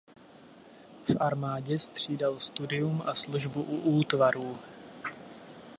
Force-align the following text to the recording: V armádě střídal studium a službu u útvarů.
V 1.07 1.15
armádě 1.19 1.79
střídal 1.79 2.39
studium 2.39 3.01
a 3.05 3.13
službu 3.13 3.61
u 3.63 3.81
útvarů. 3.99 4.57